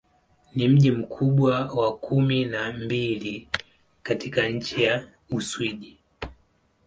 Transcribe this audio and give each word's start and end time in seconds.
Ni 0.55 0.67
mji 0.67 0.91
mkubwa 0.91 1.61
wa 1.65 1.97
kumi 1.97 2.45
na 2.45 2.73
mbili 2.73 3.47
katika 4.03 4.49
nchi 4.49 4.87
wa 4.87 5.03
Uswidi. 5.29 5.97